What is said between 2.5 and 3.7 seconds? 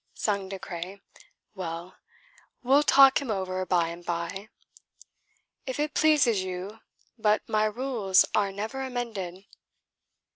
we'll talk him over